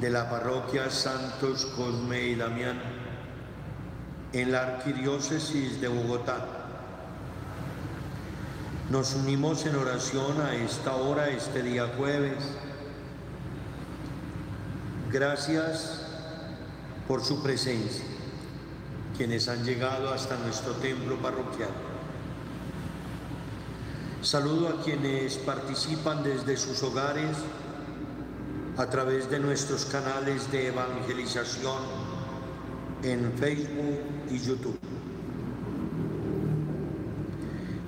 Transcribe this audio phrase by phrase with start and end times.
[0.00, 2.80] de la parroquia Santos Cosme y Damián
[4.32, 6.46] en la arquidiócesis de Bogotá.
[8.88, 12.42] Nos unimos en oración a esta hora, este día jueves.
[15.12, 16.06] Gracias
[17.06, 18.04] por su presencia,
[19.18, 21.70] quienes han llegado hasta nuestro templo parroquial.
[24.22, 27.36] Saludo a quienes participan desde sus hogares
[28.76, 31.82] a través de nuestros canales de evangelización
[33.02, 34.00] en Facebook
[34.30, 34.78] y YouTube.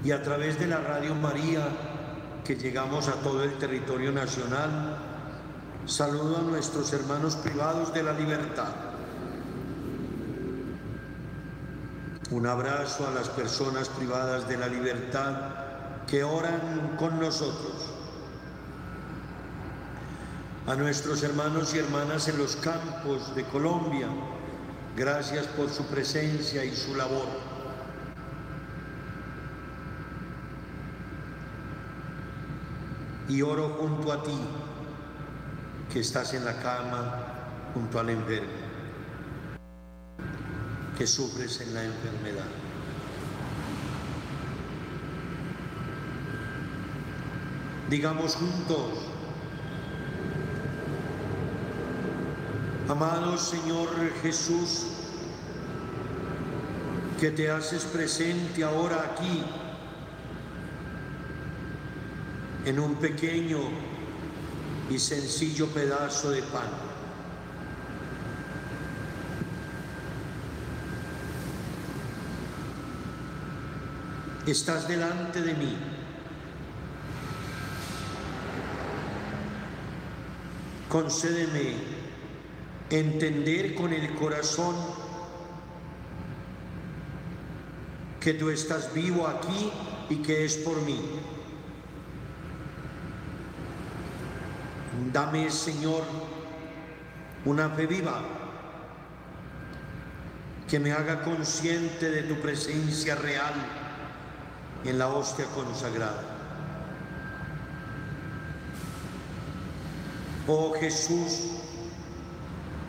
[0.04, 1.68] Y a través de la Radio María,
[2.44, 4.98] que llegamos a todo el territorio nacional,
[5.86, 8.72] saludo a nuestros hermanos privados de la libertad.
[12.30, 15.36] Un abrazo a las personas privadas de la libertad
[16.06, 17.81] que oran con nosotros
[20.66, 24.08] a nuestros hermanos y hermanas en los campos de Colombia.
[24.96, 27.26] Gracias por su presencia y su labor.
[33.28, 34.38] Y oro junto a ti,
[35.92, 37.16] que estás en la cama
[37.74, 38.48] junto al enfermo,
[40.96, 42.44] que sufres en la enfermedad.
[47.88, 49.11] Digamos juntos,
[52.92, 53.88] Amado Señor
[54.20, 54.84] Jesús,
[57.18, 59.42] que te haces presente ahora aquí,
[62.66, 63.60] en un pequeño
[64.90, 66.68] y sencillo pedazo de pan.
[74.46, 75.78] Estás delante de mí.
[80.90, 81.91] Concédeme
[82.92, 84.76] entender con el corazón
[88.20, 89.72] que tú estás vivo aquí
[90.10, 91.00] y que es por mí.
[95.10, 96.02] Dame, Señor,
[97.46, 98.22] una fe viva
[100.68, 103.54] que me haga consciente de tu presencia real
[104.84, 106.22] en la hostia consagrada.
[110.46, 111.61] Oh Jesús,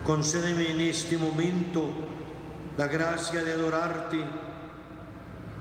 [0.06, 1.90] concédeme en este momento
[2.78, 4.20] la gracia de adorarte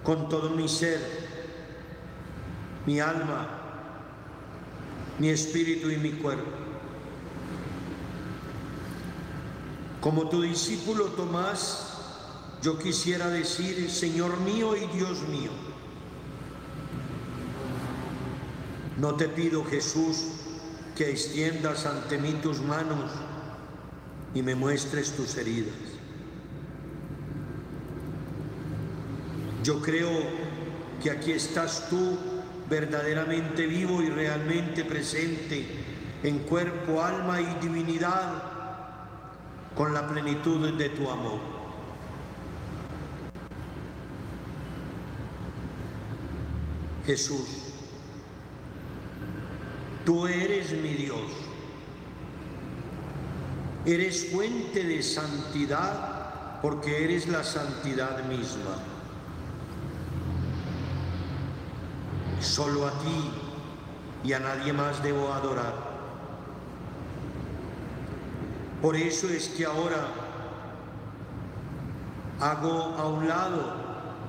[0.02, 1.00] con todo mi ser,
[2.86, 3.48] mi alma,
[5.18, 6.50] mi espíritu y mi cuerpo.
[10.00, 11.92] Como tu discípulo Tomás,
[12.62, 15.52] yo quisiera decir, Señor mío y Dios mío,
[18.98, 20.24] no te pido Jesús
[20.96, 23.10] que extiendas ante mí tus manos
[24.34, 25.74] y me muestres tus heridas.
[29.62, 30.10] Yo creo
[31.02, 32.18] que aquí estás tú
[32.68, 35.66] verdaderamente vivo y realmente presente
[36.22, 38.42] en cuerpo, alma y divinidad
[39.76, 41.40] con la plenitud de tu amor.
[47.06, 47.74] Jesús,
[50.04, 51.20] tú eres mi Dios,
[53.84, 58.76] eres fuente de santidad porque eres la santidad misma.
[62.40, 63.30] Solo a ti
[64.24, 65.92] y a nadie más debo adorar.
[68.80, 70.08] Por eso es que ahora
[72.40, 73.76] hago a un lado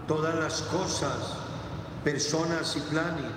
[0.08, 1.38] todas las cosas,
[2.04, 3.32] personas y planes.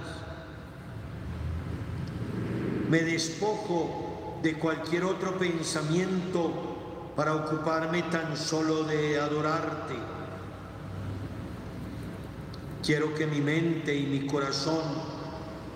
[2.89, 4.06] Me despojo
[4.43, 9.95] de cualquier otro pensamiento para ocuparme tan solo de adorarte.
[12.85, 14.83] Quiero que mi mente y mi corazón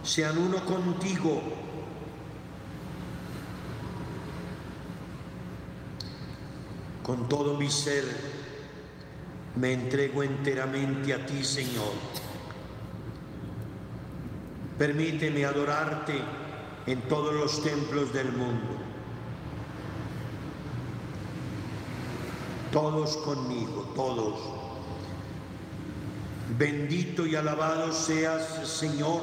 [0.03, 1.43] sean uno contigo
[7.11, 8.05] Con todo mi ser
[9.57, 11.93] me entrego enteramente a ti, Señor.
[14.79, 16.15] Permíteme adorarte
[16.87, 18.77] en todos los templos del mundo.
[22.73, 24.41] Todos conmigo, todos.
[26.57, 29.23] Bendito y alabado seas, Señor,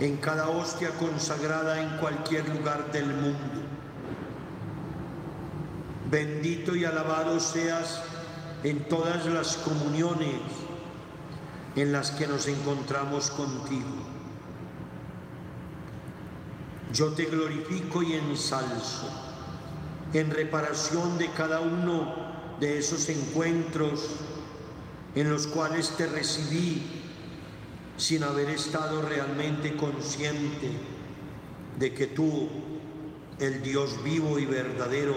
[0.00, 3.62] en cada hostia consagrada en cualquier lugar del mundo.
[6.10, 8.02] Bendito y alabado seas
[8.62, 10.40] en todas las comuniones
[11.76, 14.13] en las que nos encontramos contigo.
[16.94, 19.10] Yo te glorifico y ensalzo
[20.12, 22.14] en reparación de cada uno
[22.60, 24.10] de esos encuentros
[25.16, 26.82] en los cuales te recibí
[27.96, 30.70] sin haber estado realmente consciente
[31.80, 32.48] de que tú,
[33.40, 35.16] el Dios vivo y verdadero,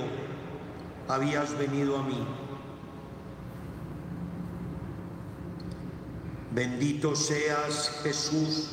[1.07, 2.27] habías venido a mí.
[6.55, 8.71] Bendito seas Jesús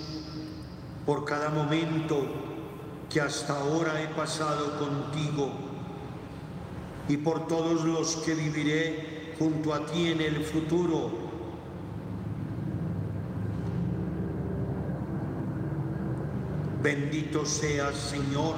[1.05, 2.44] por cada momento
[3.11, 5.51] que hasta ahora he pasado contigo
[7.09, 11.25] y por todos los que viviré junto a ti en el futuro.
[16.83, 18.55] Bendito seas Señor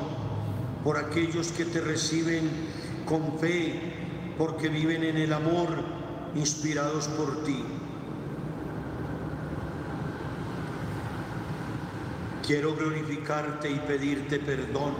[0.82, 2.50] por aquellos que te reciben
[3.06, 3.94] con fe,
[4.36, 5.68] porque viven en el amor,
[6.34, 7.64] inspirados por ti.
[12.46, 14.94] Quiero glorificarte y pedirte perdón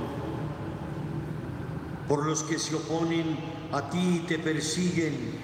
[2.08, 3.38] por los que se oponen
[3.72, 5.38] a ti y te persiguen.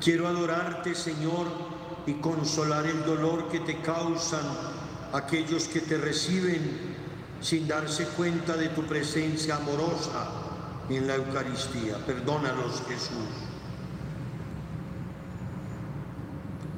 [0.00, 1.46] Quiero adorarte, Señor,
[2.06, 4.44] y consolar el dolor que te causan
[5.12, 6.96] aquellos que te reciben
[7.40, 10.30] sin darse cuenta de tu presencia amorosa
[10.88, 11.98] en la Eucaristía.
[12.06, 13.28] Perdónalos, Jesús.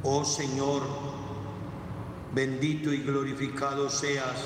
[0.03, 1.10] Oh Señor,
[2.35, 4.37] bendito y glorificado seas,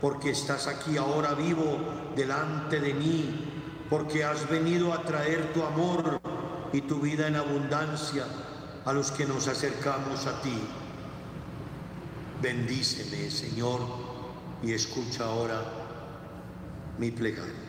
[0.00, 1.78] porque estás aquí ahora vivo
[2.14, 6.20] delante de mí, porque has venido a traer tu amor
[6.72, 8.24] y tu vida en abundancia
[8.84, 10.58] a los que nos acercamos a ti.
[12.40, 14.08] Bendíceme, Señor
[14.62, 15.62] y escucha ahora
[16.98, 17.67] mi plegaria.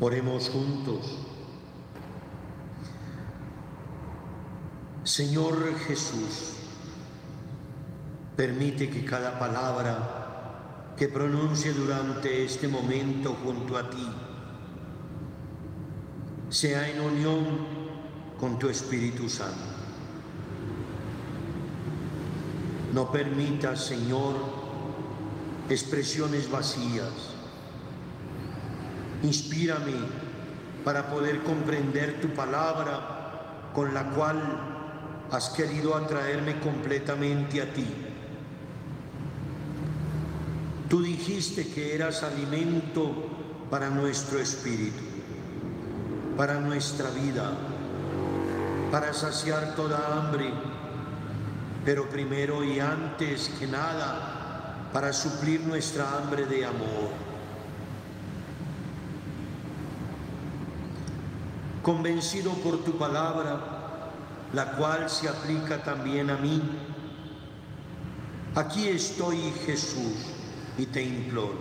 [0.00, 1.18] Oremos juntos.
[5.04, 6.56] Señor Jesús,
[8.36, 14.08] permite que cada palabra que pronuncie durante este momento junto a ti
[16.50, 17.44] sea en unión
[18.38, 19.76] con tu Espíritu Santo.
[22.92, 24.34] No permitas, Señor,
[25.68, 27.35] expresiones vacías.
[29.22, 29.94] Inspírame
[30.84, 34.40] para poder comprender tu palabra con la cual
[35.30, 37.86] has querido atraerme completamente a ti.
[40.88, 43.10] Tú dijiste que eras alimento
[43.70, 45.02] para nuestro espíritu,
[46.36, 47.50] para nuestra vida,
[48.92, 50.52] para saciar toda hambre,
[51.84, 57.25] pero primero y antes que nada, para suplir nuestra hambre de amor.
[61.86, 64.10] Convencido por tu palabra,
[64.52, 66.60] la cual se aplica también a mí,
[68.56, 70.16] aquí estoy Jesús
[70.76, 71.54] y te imploro.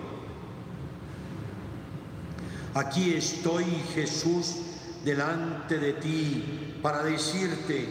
[2.73, 4.55] Aquí estoy Jesús
[5.03, 7.87] delante de ti para decirte,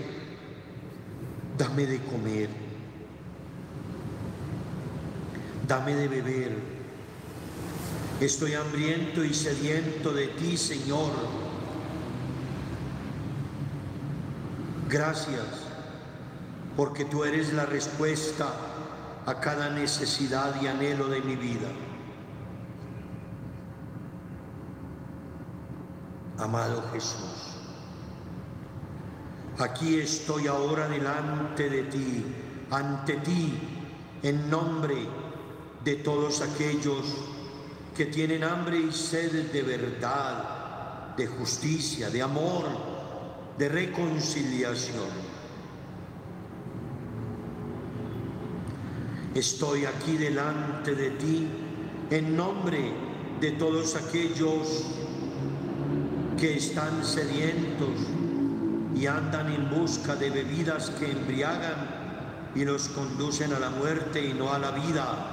[1.56, 2.48] dame de comer,
[5.68, 6.58] dame de beber.
[8.20, 11.53] Estoy hambriento y sediento de ti, Señor.
[14.94, 15.44] Gracias,
[16.76, 18.46] porque tú eres la respuesta
[19.26, 21.66] a cada necesidad y anhelo de mi vida.
[26.38, 27.56] Amado Jesús,
[29.58, 32.24] aquí estoy ahora delante de ti,
[32.70, 33.58] ante ti,
[34.22, 35.08] en nombre
[35.82, 37.16] de todos aquellos
[37.96, 42.93] que tienen hambre y sed de verdad, de justicia, de amor,
[43.58, 45.08] de reconciliación.
[49.34, 51.48] Estoy aquí delante de ti
[52.10, 52.92] en nombre
[53.40, 54.84] de todos aquellos
[56.38, 57.88] que están sedientos
[58.94, 64.34] y andan en busca de bebidas que embriagan y los conducen a la muerte y
[64.34, 65.30] no a la vida.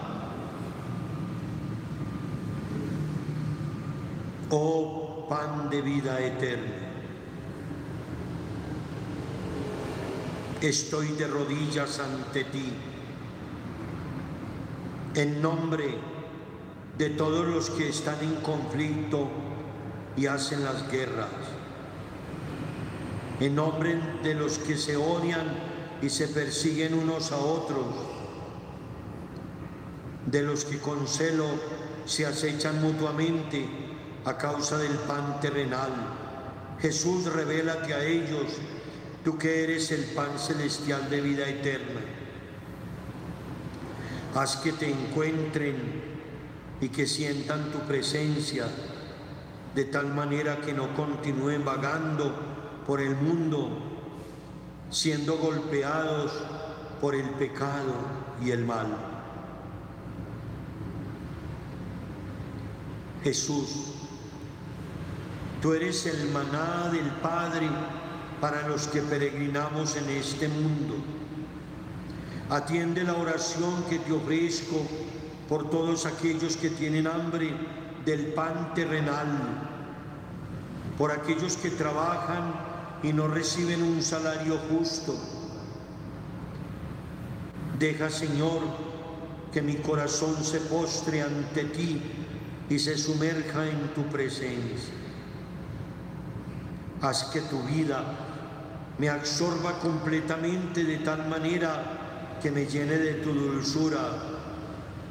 [4.50, 6.91] Oh pan de vida eterna.
[10.62, 12.72] Estoy de rodillas ante ti.
[15.16, 15.96] En nombre
[17.00, 19.28] de todos los que están en conflicto
[20.16, 21.32] y hacen las guerras,
[23.40, 25.48] en nombre de los que se odian
[26.00, 27.88] y se persiguen unos a otros,
[30.28, 31.48] de los que con celo
[32.06, 33.68] se acechan mutuamente
[34.26, 35.90] a causa del pan terrenal,
[36.80, 38.46] Jesús, revélate a ellos,
[39.24, 42.02] tú que eres el pan celestial de vida eterna.
[44.36, 45.76] Haz que te encuentren
[46.80, 48.66] y que sientan tu presencia,
[49.76, 52.36] de tal manera que no continúen vagando
[52.88, 53.70] por el mundo,
[54.90, 56.32] siendo golpeados
[57.00, 57.94] por el pecado
[58.44, 58.88] y el mal.
[63.24, 63.92] Jesús,
[65.62, 67.70] Tú eres el maná del Padre
[68.42, 70.96] para los que peregrinamos en este mundo.
[72.50, 74.82] Atiende la oración que te ofrezco
[75.48, 77.54] por todos aquellos que tienen hambre
[78.04, 79.28] del pan terrenal,
[80.98, 82.54] por aquellos que trabajan
[83.04, 85.16] y no reciben un salario justo.
[87.78, 88.62] Deja, Señor,
[89.54, 92.02] que mi corazón se postre ante ti
[92.70, 94.94] y se sumerja en tu presencia.
[97.02, 98.31] Haz que tu vida
[99.02, 103.98] me absorba completamente de tal manera que me llene de tu dulzura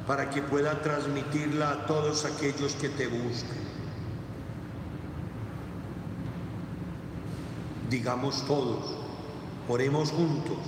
[0.07, 3.59] para que pueda transmitirla a todos aquellos que te busquen.
[7.89, 8.95] Digamos todos,
[9.67, 10.59] oremos juntos.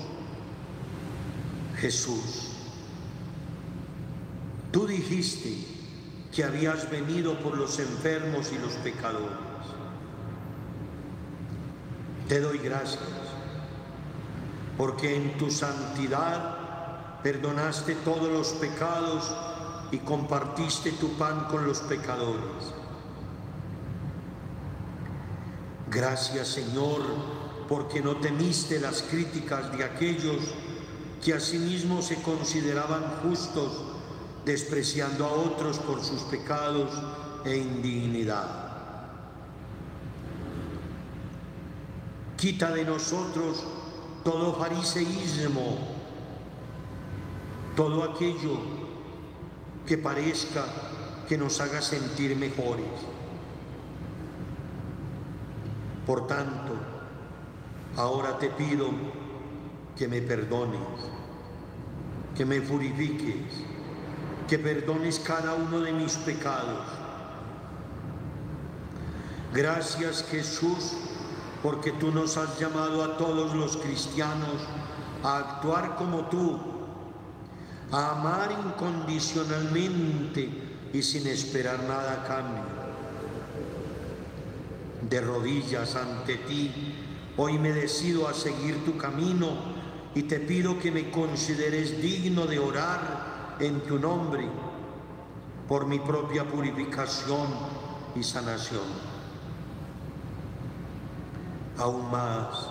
[1.78, 2.50] Jesús,
[4.70, 5.66] tú dijiste
[6.36, 9.38] que habías venido por los enfermos y los pecadores.
[12.28, 13.13] Te doy gracias
[14.78, 19.32] porque en tu santidad perdonaste todos los pecados
[19.92, 22.74] y compartiste tu pan con los pecadores.
[25.90, 27.02] Gracias Señor
[27.70, 30.38] porque no temiste las críticas de aquellos
[31.24, 33.72] que asimismo se consideraban justos,
[34.44, 36.92] despreciando a otros por sus pecados
[37.46, 38.64] e indignidad.
[42.36, 43.64] Quita de nosotros
[44.24, 45.78] todo fariseísmo,
[47.76, 48.58] todo aquello
[49.86, 50.66] que parezca
[51.28, 52.86] que nos haga sentir mejores.
[56.06, 56.74] Por tanto,
[57.98, 58.90] ahora te pido
[59.98, 60.80] que me perdones,
[62.36, 63.64] que me purifiques,
[64.48, 66.86] que perdones cada uno de mis pecados.
[69.54, 70.94] Gracias Jesús
[71.64, 74.62] porque tú nos has llamado a todos los cristianos
[75.24, 76.60] a actuar como tú,
[77.90, 80.50] a amar incondicionalmente
[80.92, 82.64] y sin esperar nada a cambio.
[85.10, 86.96] De rodillas ante ti,
[87.38, 89.52] hoy me decido a seguir tu camino
[90.16, 94.50] y te pido que me consideres digno de orar en tu nombre
[95.70, 97.48] por mi propia purificación
[98.16, 99.13] y sanación
[101.78, 102.68] aún más.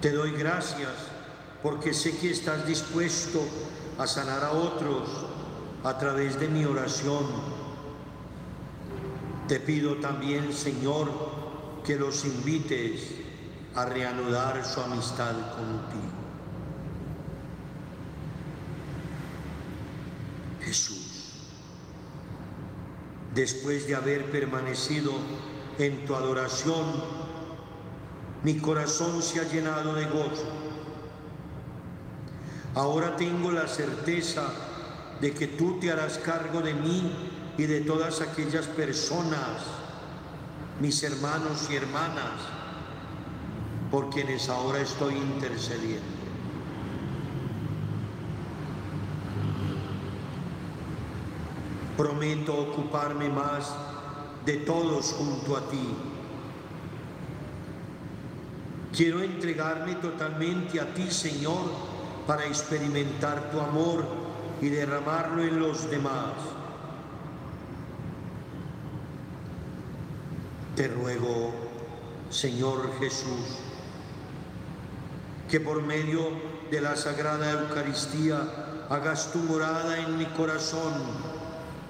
[0.00, 0.90] Te doy gracias
[1.62, 3.40] porque sé que estás dispuesto
[3.98, 5.08] a sanar a otros
[5.84, 7.24] a través de mi oración.
[9.48, 11.10] Te pido también, Señor,
[11.84, 13.14] que los invites
[13.74, 16.22] a reanudar su amistad contigo.
[20.62, 21.32] Jesús,
[23.34, 25.12] después de haber permanecido
[25.78, 27.21] en tu adoración,
[28.44, 30.46] mi corazón se ha llenado de gozo.
[32.74, 34.42] Ahora tengo la certeza
[35.20, 37.12] de que tú te harás cargo de mí
[37.56, 39.62] y de todas aquellas personas,
[40.80, 42.40] mis hermanos y hermanas,
[43.90, 46.02] por quienes ahora estoy intercediendo.
[51.96, 53.72] Prometo ocuparme más
[54.46, 55.94] de todos junto a ti
[58.94, 61.70] Quiero entregarme totalmente a ti, Señor,
[62.26, 64.04] para experimentar tu amor
[64.60, 66.34] y derramarlo en los demás.
[70.76, 71.52] Te ruego,
[72.28, 73.58] Señor Jesús,
[75.50, 76.30] que por medio
[76.70, 80.92] de la Sagrada Eucaristía hagas tu morada en mi corazón.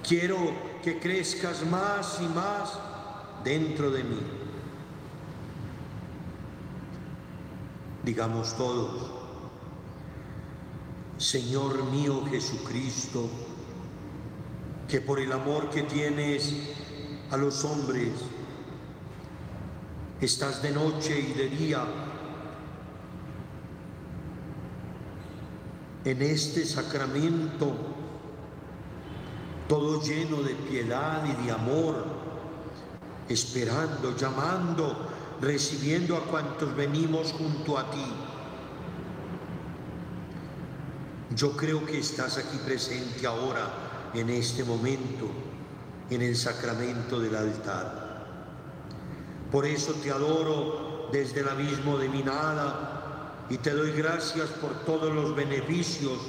[0.07, 0.37] Quiero
[0.81, 2.79] que crezcas más y más
[3.43, 4.42] dentro de mí.
[8.03, 9.11] Digamos todos,
[11.17, 13.29] Señor mío Jesucristo,
[14.87, 16.53] que por el amor que tienes
[17.31, 18.11] a los hombres,
[20.19, 21.85] estás de noche y de día
[26.05, 27.73] en este sacramento,
[29.69, 32.05] todo lleno de piedad y de amor,
[33.29, 35.12] esperando, llamando,
[35.43, 38.05] recibiendo a cuantos venimos junto a ti.
[41.35, 45.29] Yo creo que estás aquí presente ahora, en este momento,
[46.09, 48.27] en el sacramento del altar.
[49.51, 54.85] Por eso te adoro desde el abismo de mi nada y te doy gracias por
[54.85, 56.19] todos los beneficios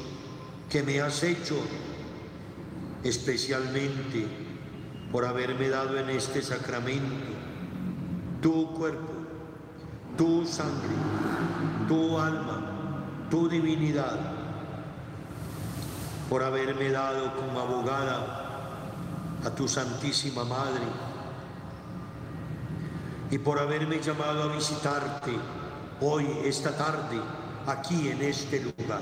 [0.68, 1.56] que me has hecho,
[3.04, 4.26] especialmente
[5.12, 7.33] por haberme dado en este sacramento
[8.44, 9.08] tu cuerpo,
[10.18, 10.94] tu sangre,
[11.88, 12.60] tu alma,
[13.30, 14.20] tu divinidad
[16.28, 20.84] por haberme dado como abogada a tu Santísima Madre
[23.30, 25.32] y por haberme llamado a visitarte
[26.02, 27.18] hoy, esta tarde,
[27.66, 29.00] aquí en este lugar.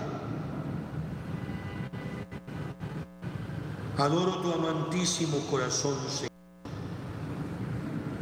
[3.99, 6.32] Adoro tu amantísimo corazón, Señor.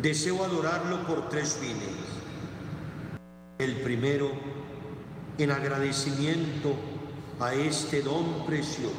[0.03, 1.95] Deseo adorarlo por tres fines.
[3.59, 4.31] El primero,
[5.37, 6.75] en agradecimiento
[7.39, 8.95] a este don precioso.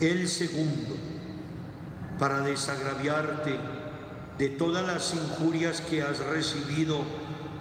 [0.00, 0.96] El segundo,
[2.18, 3.60] para desagraviarte
[4.38, 6.98] de todas las injurias que has recibido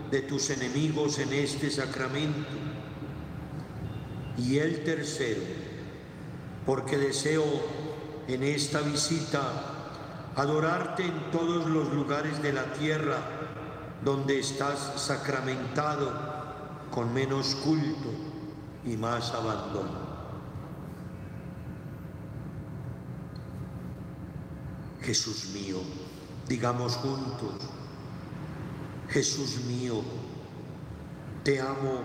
[0.10, 2.50] de tus enemigos en este sacramento.
[4.36, 5.44] Y el tercero,
[6.66, 7.46] porque deseo
[8.28, 9.71] en esta visita
[10.36, 13.18] adorarte en todos los lugares de la tierra
[14.04, 16.12] donde estás sacramentado
[16.90, 18.10] con menos culto
[18.86, 20.12] y más abandono.
[25.02, 25.78] Jesús mío,
[26.48, 27.56] digamos juntos,
[29.10, 30.02] Jesús mío,
[31.44, 32.02] te amo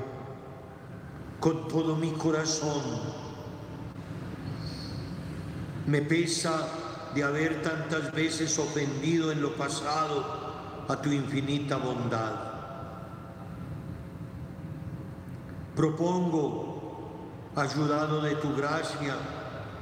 [1.41, 2.83] con todo mi corazón.
[5.87, 6.67] Me pesa
[7.17, 12.35] de haber tantas veces ofendido en lo pasado a tu infinita bondad.
[15.75, 17.11] Propongo,
[17.57, 19.17] ayudado de tu gracia,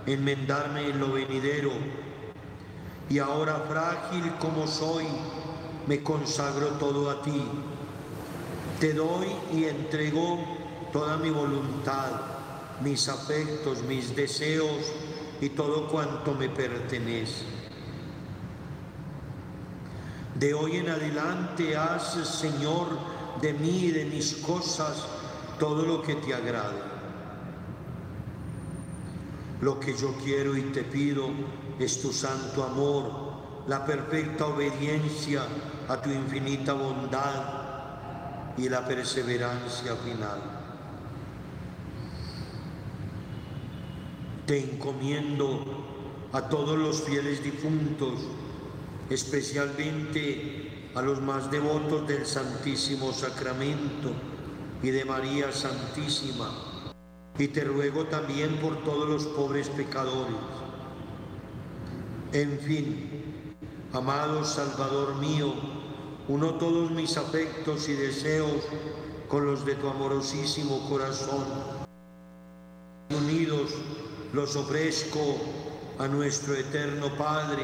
[0.07, 1.73] enmendarme en lo venidero.
[3.11, 5.07] Y ahora frágil como soy,
[5.89, 7.43] me consagro todo a ti.
[8.79, 10.39] Te doy y entrego
[10.93, 12.13] toda mi voluntad,
[12.81, 14.93] mis afectos, mis deseos
[15.45, 17.45] y todo cuanto me pertenece.
[20.35, 22.87] De hoy en adelante haz, Señor,
[23.43, 25.07] de mí y de mis cosas
[25.59, 26.81] todo lo que te agrade.
[29.61, 31.29] Lo que yo quiero y te pido
[31.79, 35.43] es tu santo amor, la perfecta obediencia
[35.89, 40.64] a tu infinita bondad y la perseverancia final.
[44.47, 45.65] Te encomiendo
[46.33, 48.21] a todos los fieles difuntos,
[49.09, 54.13] especialmente a los más devotos del Santísimo Sacramento,
[54.85, 56.51] y de María Santísima.
[57.39, 60.37] Y te ruego también por todos los pobres pecadores.
[62.33, 63.55] En fin,
[63.95, 65.55] amado Salvador mío,
[66.29, 68.63] uno todos mis afectos y deseos
[69.27, 71.45] con los de tu amorosísimo corazón.
[73.09, 73.71] Unidos
[74.35, 75.37] los ofrezco
[76.01, 77.63] a nuestro eterno Padre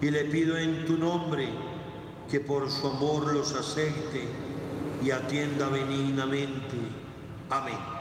[0.00, 1.46] y le pido en tu nombre
[2.30, 4.26] que por su amor los acepte
[5.04, 6.76] y atienda benignamente.
[7.50, 7.95] Amén.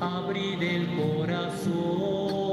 [0.00, 2.45] Abrid el corazón.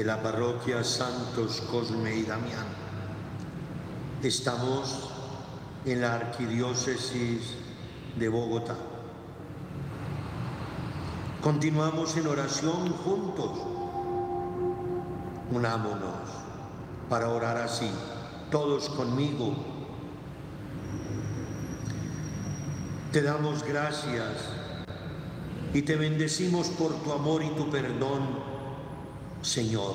[0.00, 2.64] De la parroquia Santos Cosme y Damián,
[4.22, 5.10] estamos
[5.84, 7.56] en la arquidiócesis
[8.18, 8.78] de Bogotá.
[11.42, 13.50] Continuamos en oración juntos.
[15.50, 16.30] Unámonos
[17.10, 17.90] para orar así,
[18.50, 19.54] todos conmigo.
[23.12, 24.48] Te damos gracias
[25.74, 28.49] y te bendecimos por tu amor y tu perdón,
[29.42, 29.94] Señor.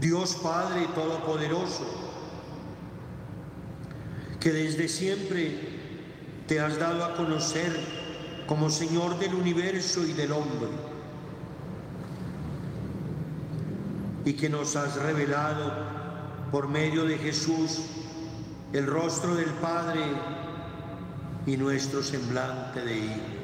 [0.00, 1.84] Dios Padre Todopoderoso,
[4.38, 5.78] que desde siempre
[6.46, 7.72] te has dado a conocer
[8.46, 10.68] como Señor del universo y del hombre,
[14.24, 15.72] y que nos has revelado
[16.52, 17.80] por medio de Jesús
[18.72, 20.00] el rostro del Padre
[21.46, 23.37] y nuestro semblante de hijos.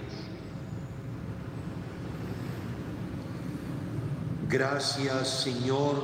[4.54, 5.96] Gracias Señor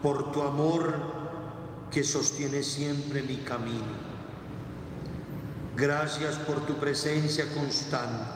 [0.00, 0.94] por tu amor
[1.90, 3.96] que sostiene siempre mi camino.
[5.74, 8.30] Gracias por tu presencia constante.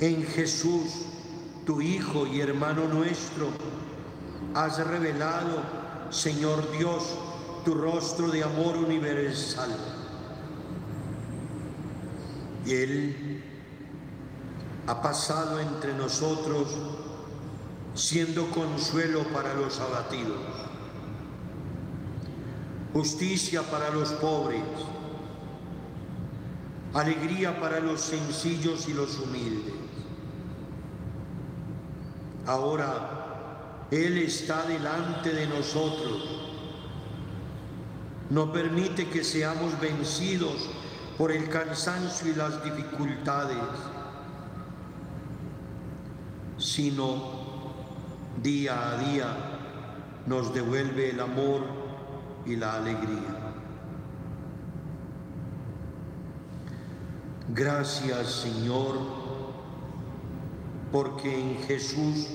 [0.00, 1.08] En Jesús,
[1.66, 3.48] tu Hijo y hermano nuestro,
[4.54, 5.60] has revelado,
[6.08, 7.04] Señor Dios,
[7.66, 9.76] tu rostro de amor universal.
[12.64, 13.44] Y Él
[14.86, 16.78] ha pasado entre nosotros
[17.94, 20.38] siendo consuelo para los abatidos,
[22.92, 24.62] justicia para los pobres,
[26.94, 29.74] alegría para los sencillos y los humildes.
[32.46, 36.46] Ahora Él está delante de nosotros.
[38.30, 40.68] No permite que seamos vencidos
[41.18, 43.58] por el cansancio y las dificultades,
[46.56, 47.39] sino
[48.42, 49.26] día a día
[50.26, 51.62] nos devuelve el amor
[52.46, 53.36] y la alegría.
[57.48, 58.96] Gracias Señor,
[60.92, 62.28] porque en Jesús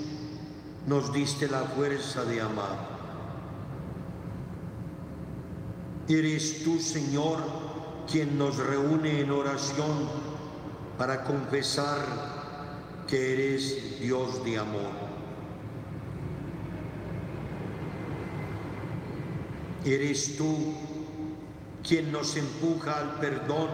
[0.88, 2.96] nos diste la fuerza de amar.
[6.08, 7.40] Eres tú, Señor,
[8.12, 10.08] quien nos reúne en oración
[10.98, 11.98] para confesar
[13.08, 15.15] que eres Dios de amor.
[19.86, 20.74] Eres tú
[21.88, 23.70] quien nos empuja al perdón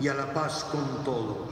[0.00, 1.48] y a la paz con todos.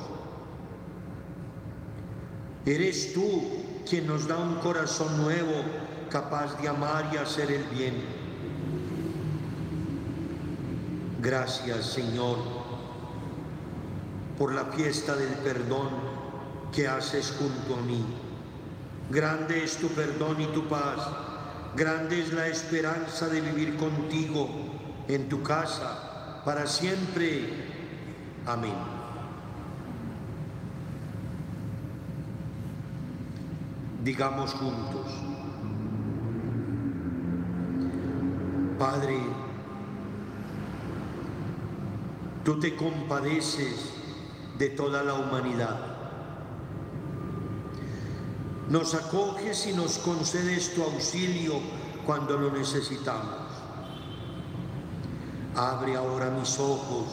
[2.66, 3.42] Eres tú
[3.88, 5.62] quien nos da un corazón nuevo
[6.10, 7.94] capaz de amar y hacer el bien.
[11.20, 12.38] Gracias Señor
[14.38, 15.88] por la fiesta del perdón
[16.72, 18.04] que haces junto a mí.
[19.10, 20.98] Grande es tu perdón y tu paz.
[21.76, 24.48] Grande es la esperanza de vivir contigo
[25.08, 27.48] en tu casa para siempre.
[28.46, 28.74] Amén.
[34.04, 35.06] Digamos juntos,
[38.78, 39.18] Padre,
[42.44, 43.94] tú te compadeces
[44.58, 45.93] de toda la humanidad
[48.68, 51.60] nos acoges y nos concedes tu auxilio
[52.06, 53.44] cuando lo necesitamos.
[55.54, 57.06] Abre ahora mis ojos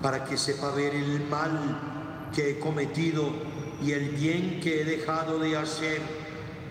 [0.00, 3.28] para que sepa ver el mal que he cometido
[3.82, 6.00] y el bien que he dejado de hacer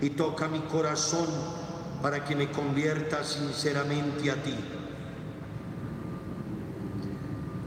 [0.01, 1.27] y toca mi corazón
[2.01, 4.55] para que me convierta sinceramente a ti.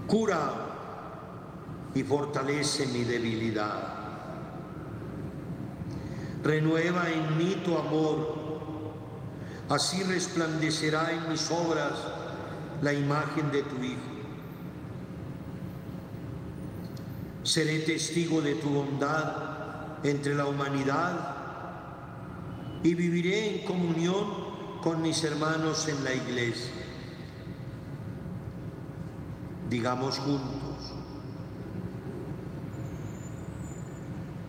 [0.06, 0.52] Cura
[1.94, 4.01] y fortalece mi debilidad.
[6.42, 8.38] Renueva en mí tu amor,
[9.68, 11.92] así resplandecerá en mis obras
[12.82, 14.00] la imagen de tu Hijo.
[17.44, 21.36] Seré testigo de tu bondad entre la humanidad
[22.82, 26.72] y viviré en comunión con mis hermanos en la iglesia.
[29.70, 30.92] Digamos juntos,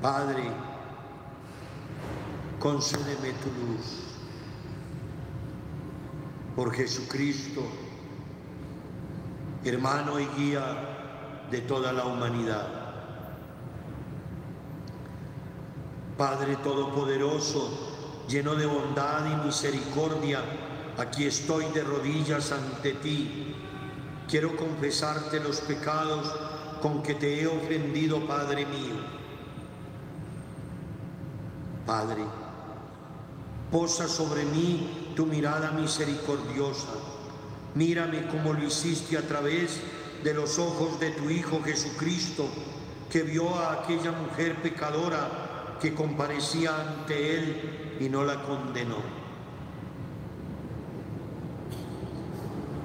[0.01, 0.43] Padre,
[2.63, 3.87] concédeme tu luz.
[6.55, 7.61] Por Jesucristo,
[9.65, 12.67] hermano y guía de toda la humanidad.
[16.17, 20.39] Padre Todopoderoso, lleno de bondad y misericordia,
[20.97, 23.57] aquí estoy de rodillas ante ti.
[24.29, 26.33] Quiero confesarte los pecados
[26.81, 29.23] con que te he ofendido, Padre mío
[31.85, 32.23] Padre,
[33.73, 36.93] posa sobre mí tu mirada misericordiosa.
[37.73, 39.81] Mírame como lo hiciste a través
[40.23, 42.47] de los ojos de tu Hijo Jesucristo,
[43.11, 49.01] que vio a aquella mujer pecadora que comparecía ante Él y no la condenó.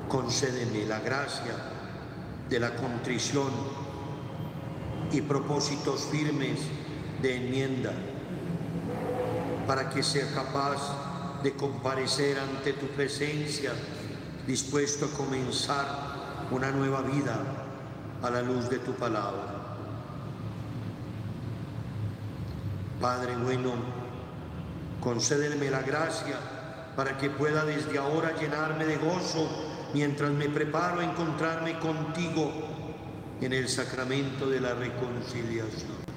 [0.09, 1.53] Concédeme la gracia
[2.49, 3.51] de la contrición
[5.13, 6.61] y propósitos firmes
[7.21, 7.93] de enmienda
[9.69, 10.81] para que sea capaz
[11.43, 13.73] de comparecer ante tu presencia,
[14.47, 15.87] dispuesto a comenzar
[16.51, 17.37] una nueva vida
[18.23, 19.77] a la luz de tu palabra.
[22.99, 23.75] Padre bueno,
[25.03, 26.39] concédeme la gracia
[26.97, 29.49] para que pueda desde ahora llenarme de gozo
[29.93, 32.51] mientras me preparo a encontrarme contigo
[33.43, 36.08] en el sacramento de la reconciliación.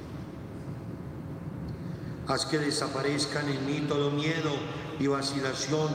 [2.32, 4.52] Haz que desaparezcan en mí todo miedo
[5.02, 5.90] y vacilación,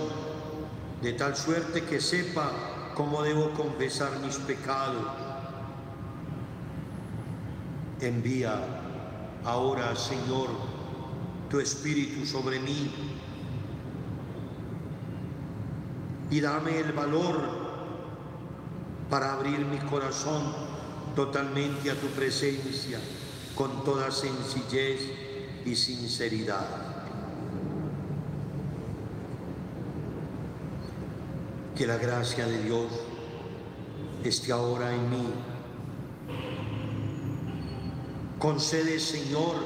[1.01, 5.07] de tal suerte que sepa cómo debo confesar mis pecados.
[8.03, 8.53] Envía
[9.47, 10.51] ahora, Señor,
[11.49, 12.93] tu Espíritu sobre mí
[16.30, 17.41] y dame el valor
[19.09, 20.53] para abrir mi corazón
[21.14, 23.01] totalmente a tu presencia
[23.55, 25.26] con toda sencillez
[25.67, 26.64] y sinceridad.
[31.75, 32.87] Que la gracia de Dios
[34.25, 35.27] esté ahora en mí.
[38.39, 39.57] Concede, Señor,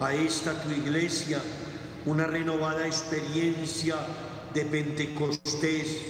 [0.00, 1.40] a esta tu iglesia
[2.04, 3.96] una renovada experiencia
[4.54, 6.02] de Pentecostés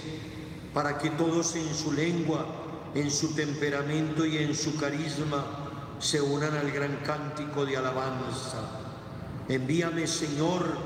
[0.73, 2.45] para que todos en su lengua,
[2.93, 8.78] en su temperamento y en su carisma se unan al gran cántico de alabanza
[9.49, 10.77] Envíame, Señor,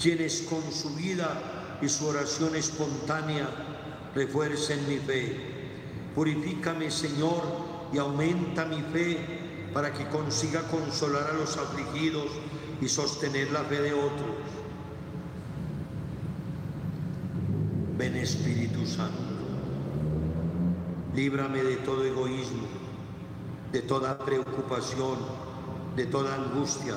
[0.00, 3.48] quienes con su vida y su oración espontánea
[4.14, 5.40] refuercen mi fe.
[6.14, 7.42] Purifícame, Señor,
[7.94, 12.30] y aumenta mi fe para que consiga consolar a los afligidos
[12.82, 14.36] y sostener la fe de otros.
[17.96, 19.16] Ven Espíritu Santo,
[21.14, 22.66] líbrame de todo egoísmo,
[23.72, 25.51] de toda preocupación
[25.96, 26.94] de toda angustia,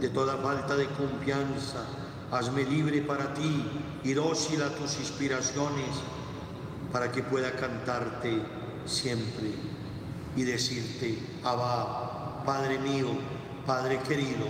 [0.00, 1.84] de toda falta de confianza.
[2.30, 3.64] Hazme libre para ti
[4.04, 5.90] y dócil a tus inspiraciones
[6.92, 8.42] para que pueda cantarte
[8.86, 9.52] siempre
[10.36, 13.08] y decirte, Abba, Padre mío,
[13.66, 14.46] Padre querido,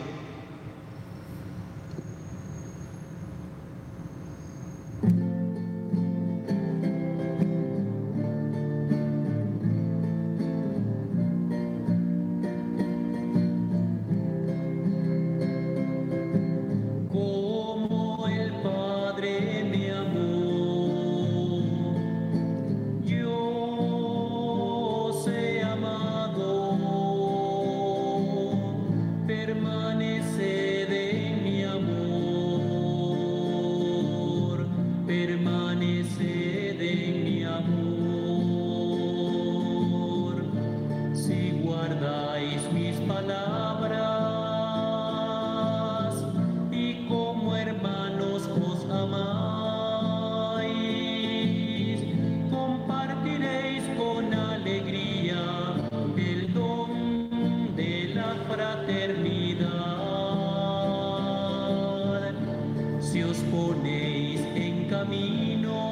[63.52, 65.91] ponéis en camino.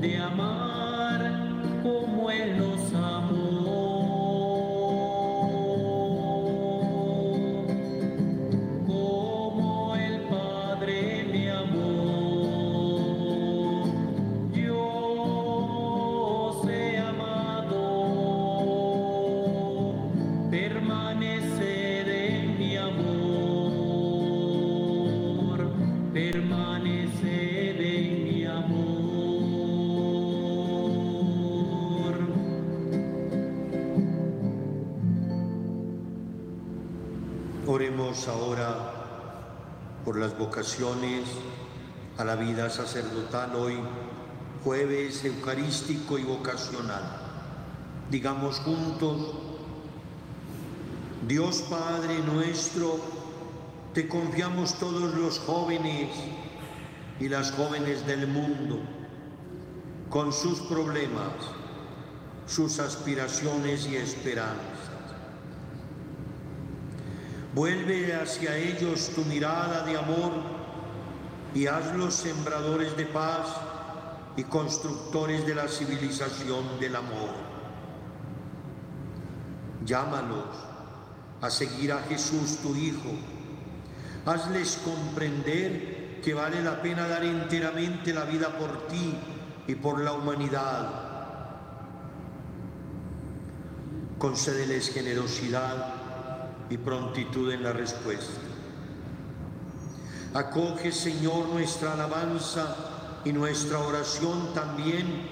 [0.00, 0.69] De amar
[38.28, 38.92] Ahora
[40.04, 41.24] por las vocaciones
[42.18, 43.78] a la vida sacerdotal hoy,
[44.62, 47.02] jueves eucarístico y vocacional.
[48.10, 49.34] Digamos juntos,
[51.26, 53.00] Dios Padre nuestro,
[53.94, 56.10] te confiamos todos los jóvenes
[57.20, 58.80] y las jóvenes del mundo,
[60.10, 61.32] con sus problemas,
[62.46, 64.69] sus aspiraciones y esperanzas.
[67.54, 70.32] Vuelve hacia ellos tu mirada de amor
[71.52, 73.48] y hazlos sembradores de paz
[74.36, 77.30] y constructores de la civilización del amor.
[79.84, 80.46] Llámalos
[81.40, 83.10] a seguir a Jesús tu Hijo.
[84.26, 89.18] Hazles comprender que vale la pena dar enteramente la vida por ti
[89.66, 91.10] y por la humanidad.
[94.18, 95.89] Concédeles generosidad
[96.70, 98.40] y prontitud en la respuesta.
[100.32, 102.76] Acoge, Señor, nuestra alabanza
[103.24, 105.28] y nuestra oración también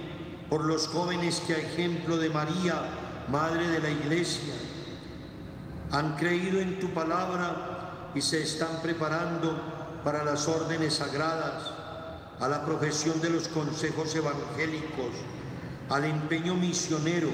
[0.51, 2.83] por los jóvenes que a ejemplo de María,
[3.31, 4.55] Madre de la Iglesia,
[5.93, 9.57] han creído en tu palabra y se están preparando
[10.03, 11.71] para las órdenes sagradas,
[12.41, 15.13] a la profesión de los consejos evangélicos,
[15.91, 17.29] al empeño misionero.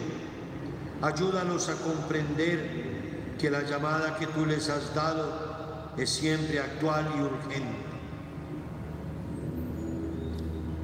[1.03, 2.84] Ayúdanos a comprender
[3.39, 7.85] que la llamada que tú les has dado es siempre actual y urgente.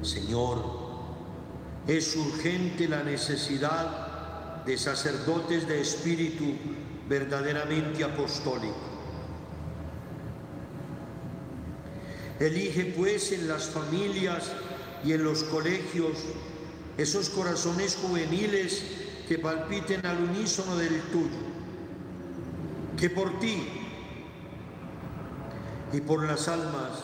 [0.01, 0.81] Señor,
[1.87, 6.53] es urgente la necesidad de sacerdotes de espíritu
[7.09, 8.75] verdaderamente apostólico.
[12.39, 14.51] Elige pues en las familias
[15.03, 16.17] y en los colegios
[16.97, 18.83] esos corazones juveniles
[19.27, 21.50] que palpiten al unísono del tuyo,
[23.01, 23.67] que por ti
[25.91, 27.03] y por las almas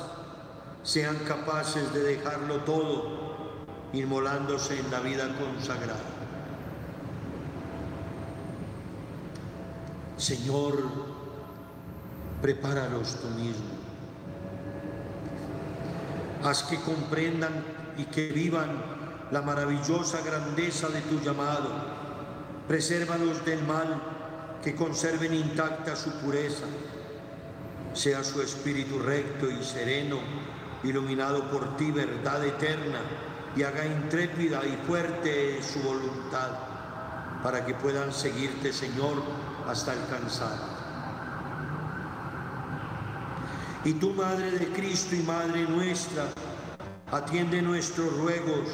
[0.83, 5.97] sean capaces de dejarlo todo inmolándose en la vida consagrada.
[10.17, 10.83] Señor,
[12.43, 13.65] prepáralos tú mismo.
[16.43, 17.53] Haz que comprendan
[17.97, 18.69] y que vivan
[19.31, 21.71] la maravillosa grandeza de tu llamado.
[22.67, 24.16] Presérvalos del mal,
[24.63, 26.65] que conserven intacta su pureza.
[27.93, 30.19] Sea su espíritu recto y sereno,
[30.83, 32.99] iluminado por ti, verdad eterna,
[33.55, 36.51] y haga intrépida y fuerte su voluntad,
[37.41, 39.23] para que puedan seguirte, Señor,
[39.67, 40.57] hasta alcanzar.
[43.83, 46.25] Y tú, Madre de Cristo y Madre nuestra,
[47.11, 48.67] atiende nuestros ruegos,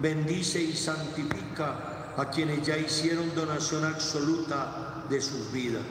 [0.00, 5.84] bendice y santifica a quienes ya hicieron donación absoluta de sus vidas.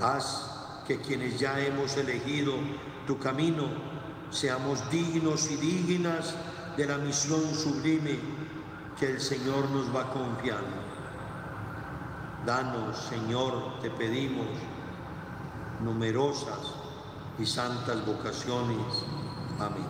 [0.00, 0.48] Haz
[0.86, 2.54] que quienes ya hemos elegido
[3.06, 3.68] tu camino
[4.30, 6.34] seamos dignos y dignas
[6.76, 8.18] de la misión sublime
[8.98, 10.88] que el Señor nos va confiando.
[12.44, 14.46] Danos, Señor, te pedimos,
[15.82, 16.58] numerosas
[17.38, 19.04] y santas vocaciones.
[19.60, 19.86] Amén.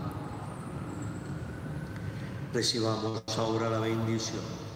[2.52, 4.67] Recibamos ahora la bendición.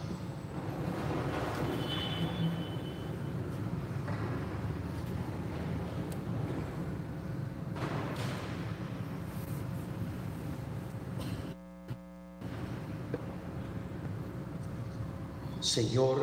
[15.63, 16.19] Señor,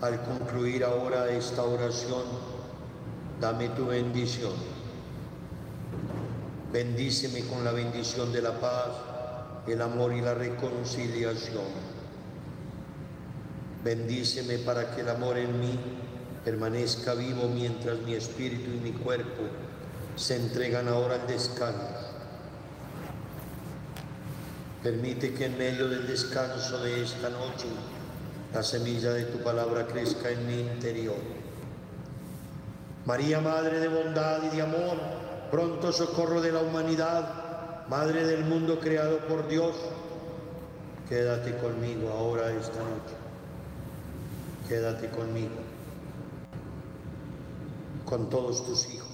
[0.00, 2.22] al concluir ahora esta oración,
[3.40, 4.52] dame tu bendición.
[6.72, 8.90] Bendíceme con la bendición de la paz,
[9.66, 11.64] el amor y la reconciliación.
[13.82, 15.76] Bendíceme para que el amor en mí
[16.44, 19.42] permanezca vivo mientras mi espíritu y mi cuerpo
[20.14, 22.07] se entregan ahora al descanso.
[24.82, 27.66] Permite que en medio del descanso de esta noche
[28.54, 31.16] la semilla de tu palabra crezca en mi interior.
[33.04, 34.98] María, Madre de bondad y de amor,
[35.50, 39.74] pronto socorro de la humanidad, Madre del mundo creado por Dios,
[41.08, 43.16] quédate conmigo ahora esta noche.
[44.68, 45.56] Quédate conmigo,
[48.04, 49.08] con todos tus hijos.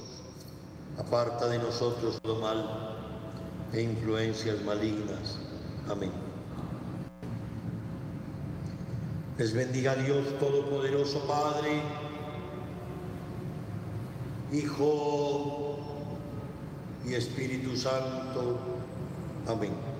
[0.99, 2.97] Aparta de nosotros lo mal
[3.73, 5.39] e influencias malignas.
[5.89, 6.11] Amén.
[9.37, 11.83] Les bendiga Dios Todopoderoso, Padre,
[14.53, 15.79] Hijo
[17.05, 18.59] y Espíritu Santo.
[19.47, 19.94] Amén.